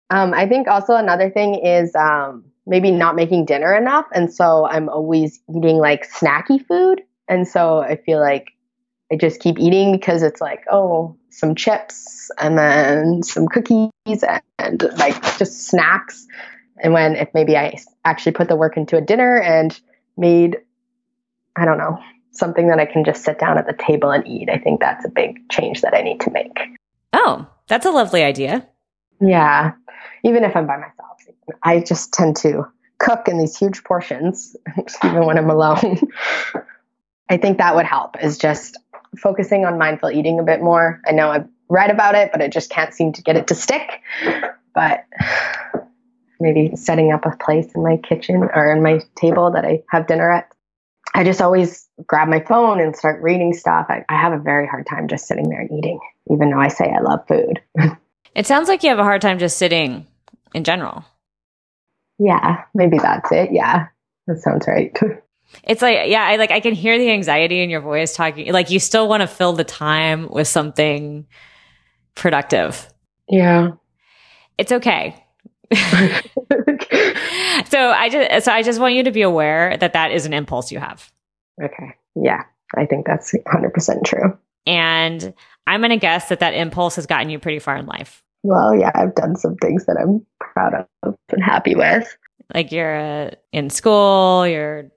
[0.10, 4.06] um, I think also another thing is um, maybe not making dinner enough.
[4.14, 7.02] And so I'm always eating like snacky food.
[7.30, 8.55] And so I feel like
[9.12, 13.92] I just keep eating because it's like, oh, some chips and then some cookies
[14.60, 16.26] and like just snacks.
[16.78, 19.80] And when if maybe I actually put the work into a dinner and
[20.18, 20.58] made,
[21.56, 22.00] I don't know,
[22.32, 25.06] something that I can just sit down at the table and eat, I think that's
[25.06, 26.58] a big change that I need to make.
[27.14, 28.68] Oh, that's a lovely idea.
[29.22, 29.74] Yeah.
[30.24, 31.20] Even if I'm by myself,
[31.64, 32.66] I just tend to
[32.98, 34.56] cook in these huge portions,
[35.04, 36.00] even when I'm alone.
[37.30, 38.78] I think that would help is just
[39.16, 41.02] focusing on mindful eating a bit more.
[41.08, 43.56] I know I've read about it, but I just can't seem to get it to
[43.56, 44.02] stick.
[44.74, 45.06] But
[46.40, 50.08] maybe setting up a place in my kitchen or in my table that I have
[50.08, 50.52] dinner at.
[51.14, 53.86] I just always grab my phone and start reading stuff.
[53.90, 56.00] I, I have a very hard time just sitting there and eating,
[56.30, 57.62] even though I say I love food.
[58.36, 60.06] it sounds like you have a hard time just sitting
[60.54, 61.06] in general.
[62.20, 63.52] Yeah, maybe that's it.
[63.52, 63.88] Yeah,
[64.28, 64.96] that sounds right.
[65.64, 68.52] It's like, yeah, I like, I can hear the anxiety in your voice talking.
[68.52, 71.26] Like, you still want to fill the time with something
[72.16, 72.88] productive.
[73.30, 73.72] Yeah.
[74.58, 75.16] It's okay.
[75.74, 75.80] so
[77.90, 80.72] I just, so I just want you to be aware that that is an impulse
[80.72, 81.12] you have.
[81.62, 81.96] Okay.
[82.16, 82.44] Yeah.
[82.78, 84.38] I think that's 100% true.
[84.68, 85.34] And
[85.68, 88.24] I'm going to guess that that impulse has gotten you pretty far in life.
[88.44, 92.16] Well, yeah, I've done some things that I'm proud of and happy with.
[92.54, 94.92] Like you're uh, in school, you're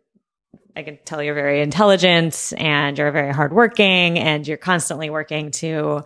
[0.78, 6.04] I can tell you're very intelligent and you're very hardworking and you're constantly working to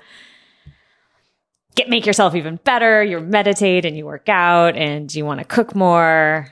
[1.74, 3.04] get make yourself even better.
[3.04, 6.48] You meditate and you work out and you want to cook more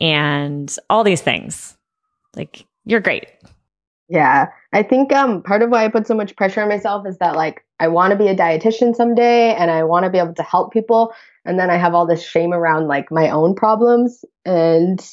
[0.00, 1.76] and all these things.
[2.34, 3.26] Like you're great.
[4.08, 4.46] Yeah.
[4.72, 7.36] I think um part of why I put so much pressure on myself is that
[7.36, 10.42] like I want to be a dietitian someday and I want to be able to
[10.42, 11.12] help people
[11.44, 15.06] and then I have all this shame around like my own problems and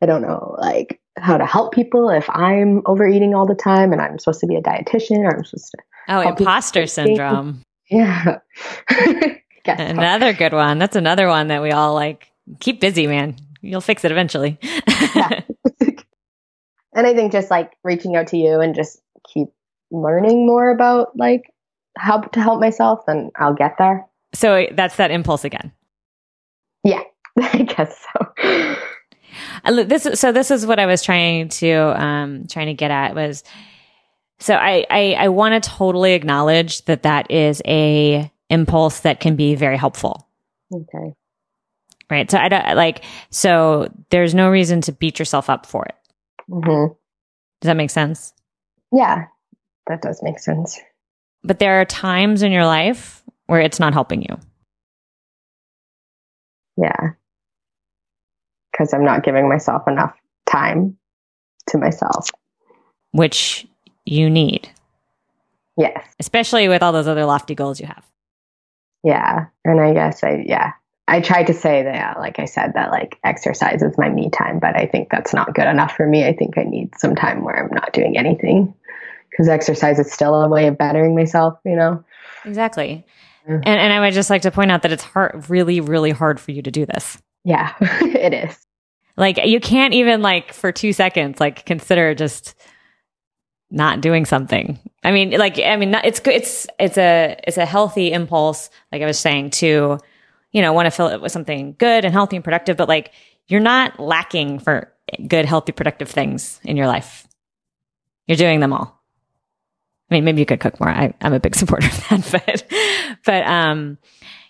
[0.00, 4.00] I don't know like how to help people if I'm overeating all the time and
[4.00, 7.62] I'm supposed to be a dietitian or I'm supposed to Oh, imposter syndrome.
[7.88, 8.38] Yeah.
[9.66, 10.78] another good one.
[10.78, 13.36] That's another one that we all like keep busy, man.
[13.60, 14.58] You'll fix it eventually.
[15.14, 15.42] yeah.
[16.94, 19.00] and I think just like reaching out to you and just
[19.32, 19.48] keep
[19.90, 21.52] learning more about like
[21.96, 24.06] how to help myself, then I'll get there.
[24.34, 25.72] So that's that impulse again.
[26.84, 27.02] Yeah,
[27.38, 28.76] I guess so.
[29.64, 33.44] This so this is what I was trying to um trying to get at was
[34.38, 39.36] so I I, I want to totally acknowledge that that is a impulse that can
[39.36, 40.28] be very helpful.
[40.72, 41.14] Okay.
[42.10, 42.30] Right.
[42.30, 45.94] So I don't like so there's no reason to beat yourself up for it.
[46.50, 46.92] Mm-hmm.
[47.60, 48.34] Does that make sense?
[48.90, 49.26] Yeah,
[49.86, 50.80] that does make sense.
[51.44, 54.38] But there are times in your life where it's not helping you.
[56.76, 57.10] Yeah.
[58.72, 60.14] Because I'm not giving myself enough
[60.46, 60.96] time
[61.68, 62.28] to myself.
[63.12, 63.66] Which
[64.04, 64.68] you need.
[65.76, 66.06] Yes.
[66.18, 68.04] Especially with all those other lofty goals you have.
[69.04, 69.46] Yeah.
[69.64, 70.72] And I guess I, yeah,
[71.08, 74.58] I tried to say that, like I said, that like exercise is my me time,
[74.58, 76.24] but I think that's not good enough for me.
[76.24, 78.74] I think I need some time where I'm not doing anything
[79.30, 82.04] because exercise is still a way of bettering myself, you know?
[82.44, 83.04] Exactly.
[83.46, 83.54] Yeah.
[83.54, 86.38] And, and I would just like to point out that it's hard, really, really hard
[86.38, 87.18] for you to do this.
[87.44, 88.66] Yeah, it is.
[89.16, 92.54] Like you can't even like for two seconds, like consider just
[93.72, 94.78] not doing something.
[95.02, 96.20] I mean, like, I mean, it's.
[96.24, 98.70] It's, it's a, it's a healthy impulse.
[98.92, 99.98] Like I was saying to,
[100.52, 103.12] you know, want to fill it with something good and healthy and productive, but like
[103.48, 104.92] you're not lacking for
[105.26, 107.26] good, healthy, productive things in your life.
[108.26, 109.02] You're doing them all.
[110.10, 110.90] I mean, maybe you could cook more.
[110.90, 112.64] I, am a big supporter of that, but,
[113.24, 113.98] but, um,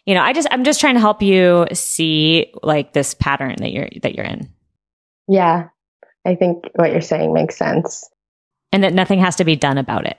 [0.06, 3.72] you know, I just, I'm just trying to help you see like this pattern that
[3.72, 4.52] you're, that you're in.
[5.28, 5.68] Yeah.
[6.24, 8.08] I think what you're saying makes sense.
[8.72, 10.18] And that nothing has to be done about it.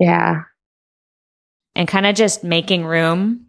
[0.00, 0.42] Yeah.
[1.74, 3.46] And kind of just making room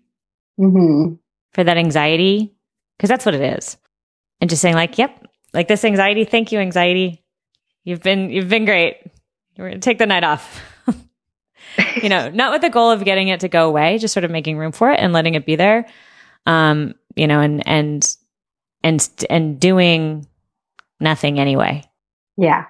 [0.59, 1.15] mm-hmm.
[1.53, 2.55] for that anxiety,
[2.97, 3.77] because that's what it is.
[4.41, 7.23] And just saying, like, yep, like this anxiety, thank you, anxiety.
[7.83, 8.97] You've been, you've been great.
[9.57, 10.61] We're going to take the night off.
[12.01, 14.31] You know, not with the goal of getting it to go away, just sort of
[14.31, 15.85] making room for it and letting it be there.
[16.45, 18.15] Um, you know, and and
[18.83, 20.27] and and doing
[20.99, 21.83] nothing anyway.
[22.37, 22.65] Yeah.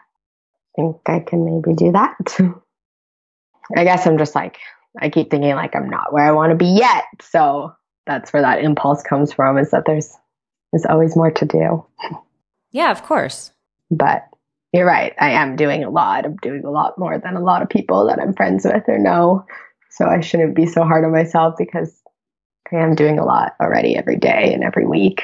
[0.78, 2.16] I think I can maybe do that.
[3.78, 4.58] I guess I'm just like
[5.02, 7.06] I keep thinking like I'm not where I want to be yet.
[7.22, 7.74] So
[8.06, 10.16] that's where that impulse comes from is that there's
[10.72, 11.86] there's always more to do.
[12.72, 13.52] Yeah, of course.
[13.90, 14.28] But
[14.76, 15.14] you're right.
[15.20, 16.26] I am doing a lot.
[16.26, 19.00] I'm doing a lot more than a lot of people that I'm friends with or
[19.00, 19.46] know.
[19.90, 22.02] So I shouldn't be so hard on myself because
[22.72, 25.24] I am doing a lot already every day and every week.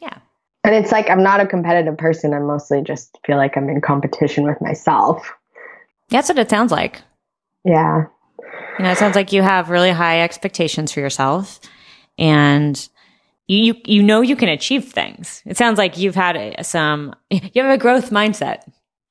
[0.00, 0.18] Yeah.
[0.64, 2.34] And it's like I'm not a competitive person.
[2.34, 5.32] I mostly just feel like I'm in competition with myself.
[6.10, 7.00] That's what it sounds like.
[7.64, 8.06] Yeah.
[8.78, 11.58] You know, it sounds like you have really high expectations for yourself
[12.18, 12.88] and
[13.46, 15.42] you you know you can achieve things.
[15.46, 18.62] It sounds like you've had some you have a growth mindset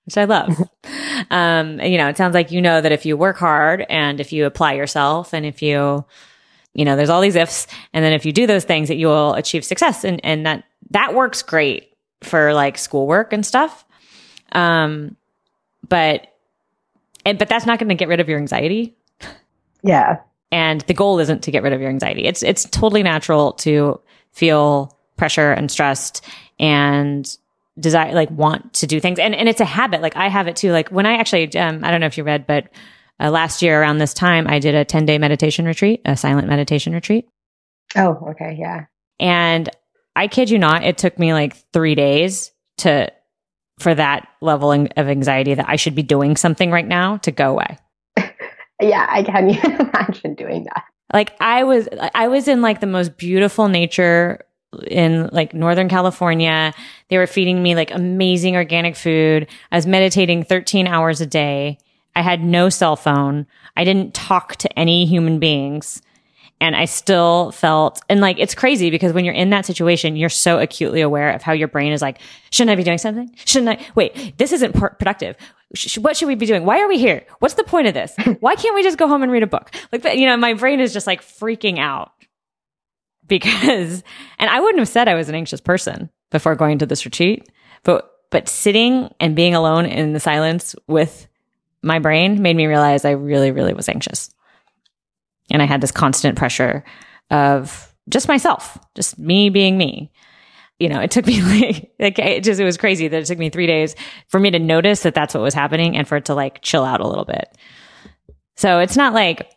[0.09, 0.57] which I love.
[1.29, 4.33] um, you know, it sounds like you know that if you work hard and if
[4.33, 6.03] you apply yourself and if you,
[6.73, 9.05] you know, there's all these ifs, and then if you do those things, that you
[9.05, 13.85] will achieve success, and and that that works great for like schoolwork and stuff.
[14.51, 15.15] Um,
[15.87, 16.27] but
[17.23, 18.95] and but that's not going to get rid of your anxiety.
[19.83, 20.21] Yeah.
[20.51, 22.25] And the goal isn't to get rid of your anxiety.
[22.25, 26.25] It's it's totally natural to feel pressure and stressed
[26.59, 27.37] and
[27.79, 29.19] desire, like want to do things.
[29.19, 30.01] And, and it's a habit.
[30.01, 30.71] Like I have it too.
[30.71, 32.69] Like when I actually, um, I don't know if you read, but
[33.19, 36.47] uh, last year around this time, I did a 10 day meditation retreat, a silent
[36.47, 37.27] meditation retreat.
[37.95, 38.55] Oh, okay.
[38.59, 38.85] Yeah.
[39.19, 39.69] And
[40.15, 43.11] I kid you not, it took me like three days to,
[43.79, 47.51] for that level of anxiety that I should be doing something right now to go
[47.51, 47.77] away.
[48.81, 50.83] yeah, I can't even imagine doing that.
[51.13, 54.45] Like I was, I was in like the most beautiful nature
[54.87, 56.73] in like Northern California.
[57.09, 59.47] They were feeding me like amazing organic food.
[59.71, 61.77] I was meditating 13 hours a day.
[62.15, 63.47] I had no cell phone.
[63.77, 66.01] I didn't talk to any human beings.
[66.61, 70.27] And I still felt, and like, it's crazy because when you're in that situation, you're
[70.27, 72.19] so acutely aware of how your brain is like,
[72.51, 73.33] shouldn't I be doing something?
[73.45, 73.85] Shouldn't I?
[73.95, 75.37] Wait, this isn't productive.
[75.73, 76.65] Sh- what should we be doing?
[76.65, 77.25] Why are we here?
[77.39, 78.13] What's the point of this?
[78.41, 79.73] Why can't we just go home and read a book?
[79.93, 82.11] Like you know, my brain is just like freaking out
[83.29, 84.03] because,
[84.39, 87.49] and I wouldn't have said I was an anxious person before going to this retreat,
[87.83, 91.27] but, but sitting and being alone in the silence with
[91.81, 94.29] my brain made me realize I really, really was anxious.
[95.51, 96.83] And I had this constant pressure
[97.31, 100.11] of just myself, just me being me.
[100.79, 103.39] You know, it took me like, like it just, it was crazy that it took
[103.39, 103.95] me three days
[104.27, 106.83] for me to notice that that's what was happening and for it to like chill
[106.83, 107.57] out a little bit.
[108.55, 109.49] So it's not like,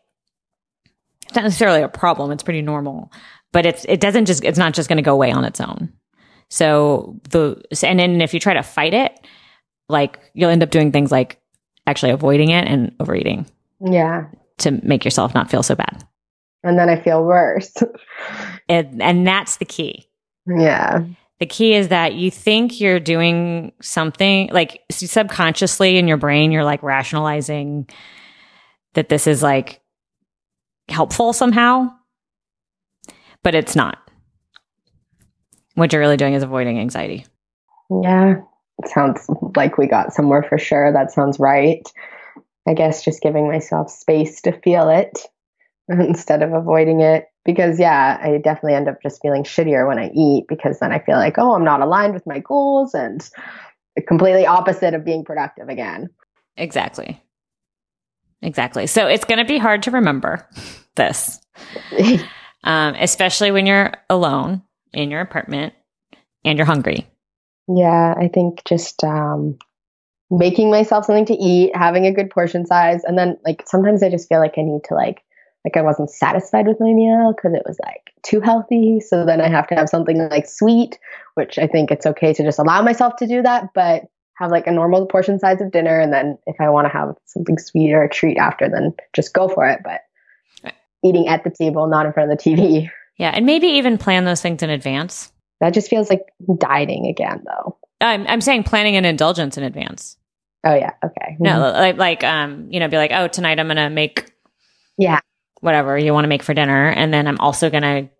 [1.26, 2.30] it's not necessarily a problem.
[2.30, 3.10] It's pretty normal,
[3.52, 5.92] but it's, it doesn't just, it's not just going to go away on its own.
[6.50, 9.18] So the, and then if you try to fight it,
[9.88, 11.40] like you'll end up doing things like
[11.86, 13.46] actually avoiding it and overeating.
[13.80, 14.26] Yeah.
[14.58, 16.04] To make yourself not feel so bad.
[16.62, 17.74] And then I feel worse.
[18.68, 20.06] and, and that's the key.
[20.46, 21.04] Yeah.
[21.40, 26.64] The key is that you think you're doing something like subconsciously in your brain, you're
[26.64, 27.88] like rationalizing
[28.94, 29.80] that this is like
[30.88, 31.92] helpful somehow,
[33.42, 33.98] but it's not.
[35.74, 37.26] What you're really doing is avoiding anxiety.
[38.02, 38.36] Yeah
[38.86, 39.26] sounds
[39.56, 40.92] like we got somewhere for sure.
[40.92, 41.86] That sounds right.
[42.68, 45.18] I guess just giving myself space to feel it
[45.88, 47.26] instead of avoiding it.
[47.44, 51.00] Because, yeah, I definitely end up just feeling shittier when I eat because then I
[51.00, 53.28] feel like, oh, I'm not aligned with my goals and
[54.06, 56.08] completely opposite of being productive again.
[56.56, 57.20] Exactly.
[58.42, 58.86] Exactly.
[58.86, 60.48] So it's going to be hard to remember
[60.94, 61.40] this,
[62.64, 65.74] um, especially when you're alone in your apartment
[66.44, 67.06] and you're hungry.
[67.68, 69.58] Yeah, I think just um,
[70.30, 74.10] making myself something to eat, having a good portion size, and then like sometimes I
[74.10, 75.22] just feel like I need to like
[75.64, 78.98] like I wasn't satisfied with my meal because it was like too healthy.
[78.98, 80.98] So then I have to have something like sweet,
[81.34, 84.04] which I think it's okay to just allow myself to do that, but
[84.38, 87.14] have like a normal portion size of dinner, and then if I want to have
[87.26, 89.80] something sweet or a treat after, then just go for it.
[89.84, 90.00] But
[91.04, 92.90] eating at the table, not in front of the TV.
[93.18, 95.32] Yeah, and maybe even plan those things in advance.
[95.60, 96.22] That just feels like
[96.58, 97.78] dieting again, though.
[98.00, 100.16] I'm I'm saying planning an indulgence in advance.
[100.64, 101.32] Oh yeah, okay.
[101.34, 101.42] Mm-hmm.
[101.42, 104.32] No, like like um, you know, be like, oh, tonight I'm gonna make
[104.98, 105.20] yeah
[105.60, 108.10] whatever you want to make for dinner, and then I'm also gonna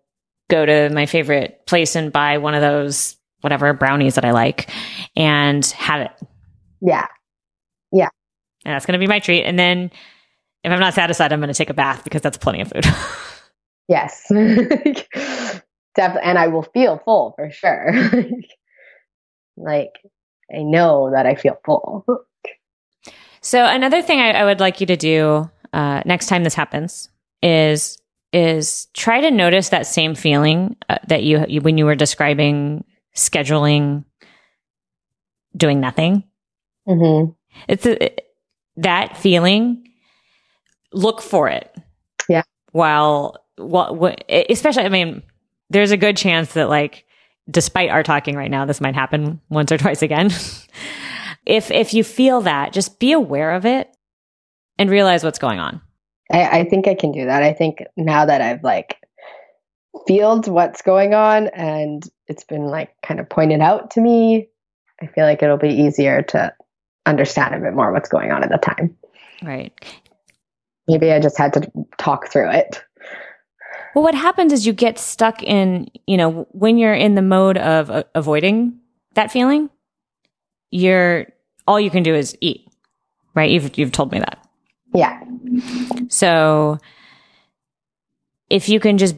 [0.49, 4.69] go to my favorite place and buy one of those whatever brownies that I like
[5.15, 6.11] and have it.
[6.81, 7.07] Yeah,
[7.91, 8.09] yeah.
[8.65, 9.91] And that's gonna be my treat, and then
[10.63, 12.85] if I'm not satisfied, I'm gonna take a bath because that's plenty of food.
[13.87, 14.31] yes.
[15.95, 17.93] definitely and i will feel full for sure
[19.57, 19.91] like
[20.53, 22.05] i know that i feel full
[23.41, 27.09] so another thing I, I would like you to do uh, next time this happens
[27.41, 27.97] is
[28.31, 32.83] is try to notice that same feeling uh, that you, you when you were describing
[33.15, 34.05] scheduling
[35.55, 36.23] doing nothing
[36.87, 37.31] mm-hmm.
[37.67, 38.15] it's a,
[38.77, 39.83] that feeling
[40.93, 41.75] look for it.
[42.29, 42.43] Yeah.
[42.71, 45.21] While well, especially i mean
[45.69, 47.05] there's a good chance that like
[47.49, 50.29] despite our talking right now this might happen once or twice again.
[51.45, 53.93] If if you feel that just be aware of it
[54.79, 55.81] and realize what's going on.
[56.31, 57.43] I, I think i can do that.
[57.43, 58.95] I think now that i've like
[60.07, 64.47] feeled what's going on and it's been like kind of pointed out to me
[65.01, 66.53] i feel like it'll be easier to
[67.05, 68.95] understand a bit more what's going on at the time.
[69.41, 69.73] Right
[70.87, 72.83] maybe i just had to talk through it
[73.93, 77.57] well, what happens is you get stuck in, you know, when you're in the mode
[77.57, 78.79] of uh, avoiding
[79.13, 79.69] that feeling,
[80.71, 81.27] you're
[81.67, 82.67] all you can do is eat,
[83.35, 83.51] right?
[83.51, 84.43] You've you've told me that.
[84.95, 85.21] Yeah.
[86.09, 86.79] So
[88.49, 89.15] if you can just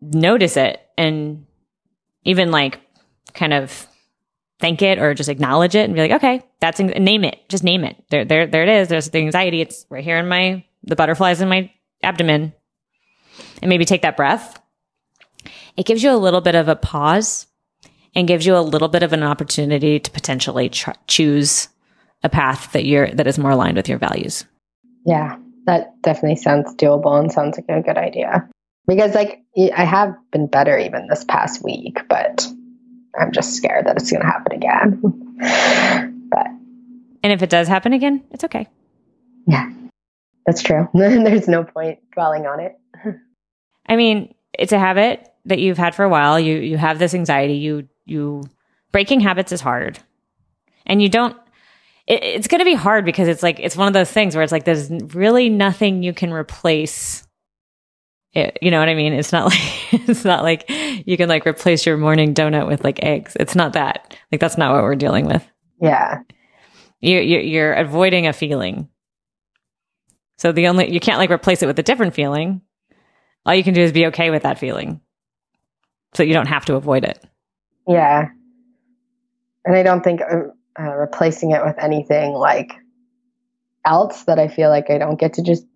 [0.00, 1.46] notice it and
[2.24, 2.80] even like
[3.34, 3.86] kind of
[4.58, 7.38] thank it or just acknowledge it and be like, okay, that's name it.
[7.48, 7.96] Just name it.
[8.10, 8.88] There, there, there it is.
[8.88, 9.60] There's the anxiety.
[9.60, 11.70] It's right here in my the butterflies in my
[12.02, 12.52] abdomen
[13.62, 14.60] and maybe take that breath,
[15.76, 17.46] it gives you a little bit of a pause
[18.14, 21.68] and gives you a little bit of an opportunity to potentially tr- choose
[22.22, 24.44] a path that you're that is more aligned with your values.
[25.06, 28.48] Yeah, that definitely sounds doable and sounds like a good idea.
[28.86, 32.46] Because like I have been better even this past week, but
[33.18, 35.00] I'm just scared that it's going to happen again.
[36.30, 36.46] but
[37.22, 38.66] and if it does happen again, it's okay.
[39.46, 39.70] Yeah.
[40.46, 40.88] That's true.
[40.94, 42.78] There's no point dwelling on it.
[43.86, 46.38] I mean, it's a habit that you've had for a while.
[46.38, 47.54] You you have this anxiety.
[47.54, 48.42] You you
[48.92, 49.98] breaking habits is hard.
[50.86, 51.36] And you don't
[52.06, 54.42] it, it's going to be hard because it's like it's one of those things where
[54.42, 57.26] it's like there's really nothing you can replace
[58.32, 59.12] it, you know what I mean?
[59.12, 60.70] It's not like it's not like
[61.06, 63.36] you can like replace your morning donut with like eggs.
[63.38, 64.16] It's not that.
[64.30, 65.46] Like that's not what we're dealing with.
[65.80, 66.20] Yeah.
[67.00, 68.88] You, you you're avoiding a feeling.
[70.40, 72.62] So the only you can't like replace it with a different feeling.
[73.44, 75.02] All you can do is be okay with that feeling.
[76.14, 77.22] So you don't have to avoid it.
[77.86, 78.28] Yeah.
[79.66, 80.44] And I don't think uh,
[80.80, 82.72] uh, replacing it with anything like
[83.84, 85.66] else that I feel like I don't get to just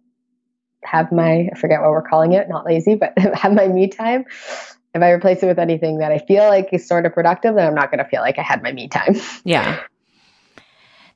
[0.83, 4.25] have my I forget what we're calling it, not lazy, but have my me time.
[4.95, 7.67] If I replace it with anything that I feel like is sort of productive, then
[7.67, 9.17] I'm not going to feel like I had my me time.
[9.45, 9.83] Yeah.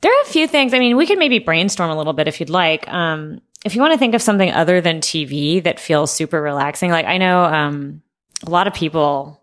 [0.00, 0.74] There are a few things.
[0.74, 2.88] I mean, we could maybe brainstorm a little bit if you'd like.
[2.88, 6.90] Um, if you want to think of something other than TV that feels super relaxing,
[6.90, 8.02] like I know um,
[8.46, 9.42] a lot of people,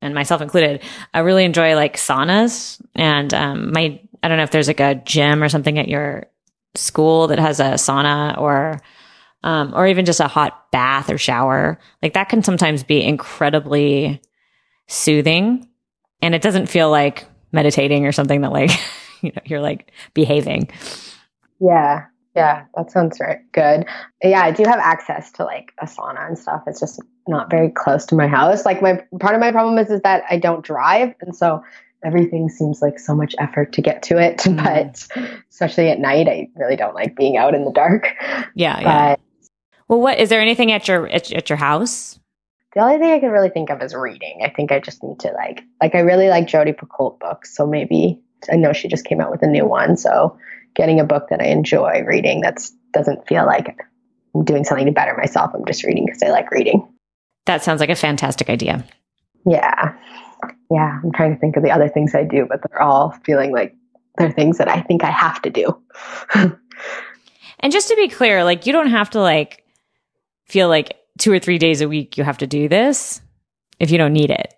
[0.00, 2.80] and myself included, I really enjoy like saunas.
[2.94, 6.26] And um, my, I don't know if there's like a gym or something at your
[6.76, 8.80] school that has a sauna or
[9.42, 11.78] um, or even just a hot bath or shower.
[12.02, 14.20] Like that can sometimes be incredibly
[14.88, 15.68] soothing.
[16.20, 18.70] And it doesn't feel like meditating or something that like,
[19.22, 20.68] you know, you're like behaving.
[21.60, 22.06] Yeah.
[22.34, 22.64] Yeah.
[22.76, 23.38] That sounds right.
[23.52, 23.86] Good.
[24.22, 24.42] Yeah.
[24.42, 26.62] I do have access to like a sauna and stuff.
[26.66, 28.64] It's just not very close to my house.
[28.64, 31.14] Like my part of my problem is, is that I don't drive.
[31.20, 31.62] And so
[32.04, 34.38] everything seems like so much effort to get to it.
[34.46, 34.62] Mm.
[34.62, 35.08] But
[35.50, 38.08] especially at night, I really don't like being out in the dark.
[38.54, 38.76] Yeah.
[38.76, 39.16] But yeah.
[39.88, 42.18] Well, what is there anything at your at, at your house?
[42.74, 44.40] The only thing I can really think of is reading.
[44.44, 47.66] I think I just need to like like I really like Jodi Picoult books, so
[47.66, 48.20] maybe
[48.50, 50.38] I know she just came out with a new one, so
[50.74, 53.76] getting a book that I enjoy reading that's doesn't feel like
[54.34, 55.52] I'm doing something to better myself.
[55.54, 56.86] I'm just reading because I like reading.
[57.46, 58.84] That sounds like a fantastic idea.
[59.46, 59.94] Yeah.
[60.70, 63.52] Yeah, I'm trying to think of the other things I do, but they're all feeling
[63.52, 63.74] like
[64.18, 65.80] they're things that I think I have to do.
[66.34, 69.64] and just to be clear, like you don't have to like
[70.46, 73.20] feel like two or three days a week you have to do this
[73.78, 74.54] if you don't need it.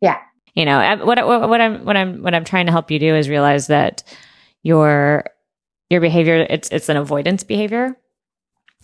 [0.00, 0.18] Yeah.
[0.54, 3.14] You know, what, what, what I'm, what I'm, what I'm trying to help you do
[3.14, 4.02] is realize that
[4.62, 5.24] your,
[5.88, 7.96] your behavior, it's, it's an avoidance behavior.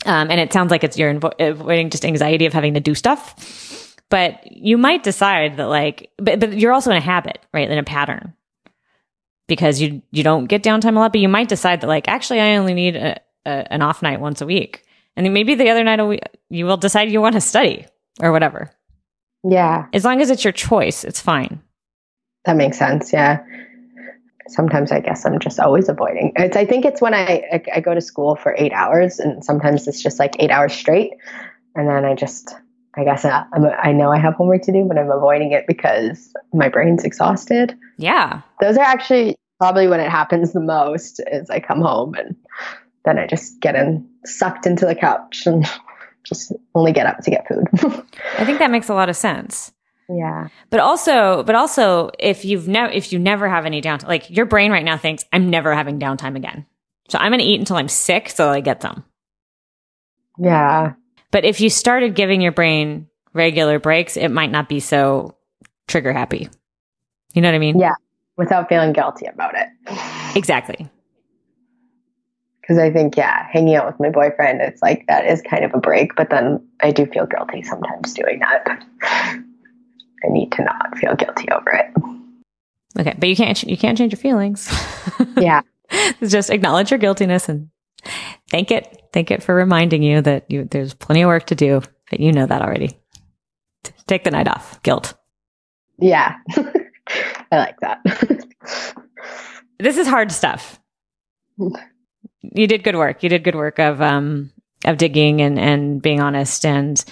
[0.04, 3.94] Um, and it sounds like it's you're avoiding just anxiety of having to do stuff.
[4.08, 7.68] But you might decide that like, but, but you're also in a habit, right?
[7.68, 8.34] In a pattern
[9.48, 12.40] because you, you don't get downtime a lot, but you might decide that like, actually,
[12.40, 14.86] I only need a, a, an off night once a week
[15.16, 17.86] and then maybe the other night a week, you will decide you want to study
[18.20, 18.70] or whatever.
[19.48, 19.86] Yeah.
[19.92, 21.60] As long as it's your choice, it's fine.
[22.44, 23.12] That makes sense.
[23.12, 23.42] Yeah.
[24.48, 26.32] Sometimes I guess I'm just always avoiding.
[26.36, 29.44] It's, I think it's when I, I, I go to school for eight hours, and
[29.44, 31.12] sometimes it's just like eight hours straight,
[31.74, 32.54] and then I just
[32.96, 35.66] I guess I, uh, i know I have homework to do, but I'm avoiding it
[35.66, 37.76] because my brain's exhausted.
[37.98, 41.20] Yeah, those are actually probably when it happens the most.
[41.32, 42.36] Is I come home and
[43.04, 45.68] then I just get in sucked into the couch and
[46.26, 47.66] just only get up to get food.
[48.38, 49.72] I think that makes a lot of sense.
[50.08, 50.48] Yeah.
[50.70, 54.46] But also, but also if you've never, if you never have any downtime, like your
[54.46, 56.66] brain right now thinks I'm never having downtime again.
[57.08, 59.04] So I'm going to eat until I'm sick so I get some.
[60.38, 60.94] Yeah.
[61.30, 65.36] But if you started giving your brain regular breaks, it might not be so
[65.88, 66.48] trigger happy.
[67.34, 67.78] You know what I mean?
[67.78, 67.94] Yeah.
[68.36, 69.68] Without feeling guilty about it.
[70.36, 70.90] Exactly
[72.66, 75.72] because I think, yeah, hanging out with my boyfriend, it's like that is kind of
[75.72, 78.84] a break, but then I do feel guilty sometimes doing that.
[79.02, 81.92] I need to not feel guilty over it.
[82.98, 84.68] Okay, but you can't you can't change your feelings.
[85.36, 85.60] yeah,
[86.20, 87.68] just acknowledge your guiltiness and
[88.50, 89.04] thank it.
[89.12, 91.82] Thank it for reminding you that you there's plenty of work to do.
[92.10, 92.98] But you know that already.
[94.08, 94.82] Take the night off.
[94.82, 95.14] Guilt.
[95.98, 98.00] Yeah, I like that.
[99.78, 100.80] this is hard stuff
[102.54, 103.22] you did good work.
[103.22, 104.52] You did good work of um
[104.84, 107.02] of digging and and being honest and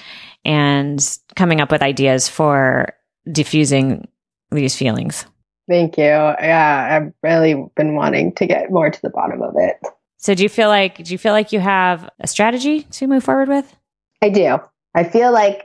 [0.45, 2.93] and coming up with ideas for
[3.31, 4.09] diffusing
[4.51, 5.27] these feelings.
[5.69, 6.05] Thank you.
[6.05, 9.77] Yeah, I've really been wanting to get more to the bottom of it.
[10.19, 13.25] So do you feel like do you feel like you have a strategy to move
[13.25, 13.75] forward with?
[14.23, 14.59] I do.
[14.95, 15.65] I feel like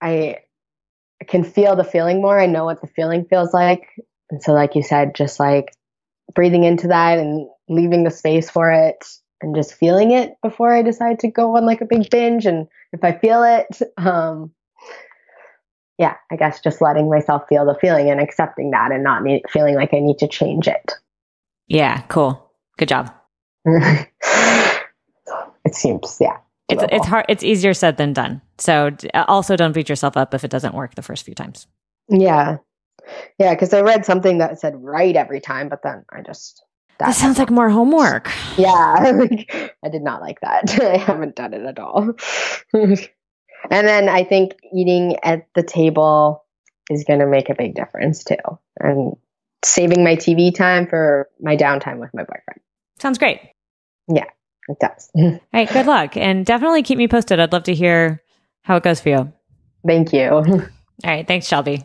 [0.00, 0.38] I
[1.26, 2.38] can feel the feeling more.
[2.38, 3.82] I know what the feeling feels like.
[4.30, 5.74] And so like you said, just like
[6.34, 9.04] breathing into that and leaving the space for it
[9.40, 12.46] and just feeling it before I decide to go on like a big binge.
[12.46, 14.52] And if I feel it, um,
[15.98, 19.42] yeah, I guess just letting myself feel the feeling and accepting that and not need,
[19.50, 20.92] feeling like I need to change it.
[21.66, 22.52] Yeah, cool.
[22.78, 23.12] Good job.
[23.64, 24.08] it
[25.72, 26.38] seems, yeah.
[26.68, 27.24] It's it's hard.
[27.30, 28.42] It's easier said than done.
[28.58, 31.66] So also don't beat yourself up if it doesn't work the first few times.
[32.10, 32.58] Yeah,
[33.38, 33.54] yeah.
[33.54, 36.62] Because I read something that said write every time, but then I just
[36.98, 38.30] That, that sounds like more homework.
[38.56, 38.68] Yeah,
[39.84, 40.80] I did not like that.
[40.80, 42.14] I haven't done it at all.
[42.72, 42.98] and
[43.70, 46.44] then I think eating at the table
[46.90, 48.36] is going to make a big difference too.
[48.80, 49.16] And
[49.64, 52.60] saving my TV time for my downtime with my boyfriend.
[52.98, 53.40] Sounds great.
[54.08, 54.24] Yeah,
[54.68, 55.10] it does.
[55.14, 56.16] All right, good luck.
[56.16, 57.40] And definitely keep me posted.
[57.40, 58.22] I'd love to hear
[58.62, 59.32] how it goes for you.
[59.86, 60.30] Thank you.
[60.30, 60.62] All
[61.04, 61.84] right, thanks, Shelby.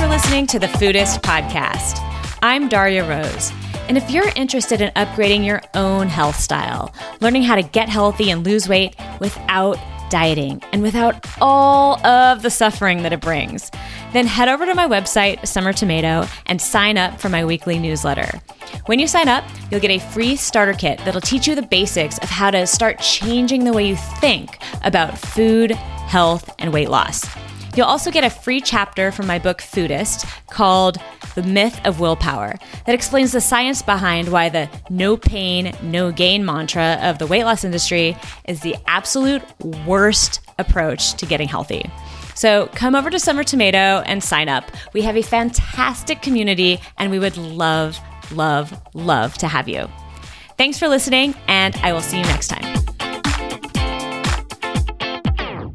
[0.00, 2.00] For listening to the Foodist Podcast.
[2.40, 3.52] I'm Darya Rose.
[3.86, 8.30] And if you're interested in upgrading your own health style, learning how to get healthy
[8.30, 9.78] and lose weight without
[10.08, 13.70] dieting and without all of the suffering that it brings,
[14.14, 18.40] then head over to my website, Summer Tomato, and sign up for my weekly newsletter.
[18.86, 22.16] When you sign up, you'll get a free starter kit that'll teach you the basics
[22.20, 27.28] of how to start changing the way you think about food, health, and weight loss.
[27.76, 30.98] You'll also get a free chapter from my book Foodist called
[31.34, 32.56] The Myth of Willpower
[32.86, 37.44] that explains the science behind why the no pain, no gain mantra of the weight
[37.44, 38.16] loss industry
[38.46, 39.42] is the absolute
[39.86, 41.88] worst approach to getting healthy.
[42.34, 44.64] So come over to Summer Tomato and sign up.
[44.92, 47.98] We have a fantastic community and we would love,
[48.32, 49.88] love, love to have you.
[50.56, 52.79] Thanks for listening, and I will see you next time.